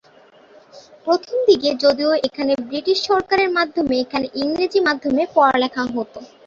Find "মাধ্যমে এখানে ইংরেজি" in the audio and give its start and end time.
3.57-4.79